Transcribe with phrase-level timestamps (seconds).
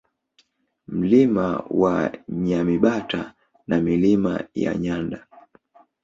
[0.87, 3.33] Mlima wa Nyamibata
[3.67, 5.27] na Milima ya Nyanda